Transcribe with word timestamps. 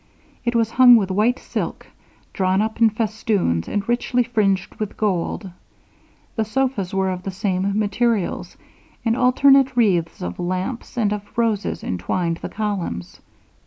It 0.43 0.55
was 0.55 0.71
hung 0.71 0.95
with 0.95 1.11
white 1.11 1.37
silk, 1.37 1.85
drawn 2.33 2.59
up 2.59 2.81
in 2.81 2.89
festoons, 2.89 3.67
and 3.67 3.87
richly 3.87 4.23
fringed 4.23 4.73
with 4.79 4.97
gold. 4.97 5.51
The 6.35 6.43
sofas 6.43 6.91
were 6.91 7.11
of 7.11 7.21
the 7.21 7.29
same 7.29 7.77
materials, 7.77 8.57
and 9.05 9.15
alternate 9.15 9.77
wreaths 9.77 10.23
of 10.23 10.39
lamps 10.39 10.97
and 10.97 11.13
of 11.13 11.21
roses 11.37 11.83
entwined 11.83 12.37
the 12.37 12.49
columns. 12.49 13.19